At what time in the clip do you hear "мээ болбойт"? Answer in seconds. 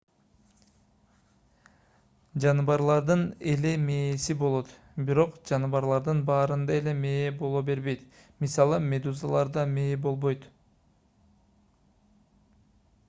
9.77-10.49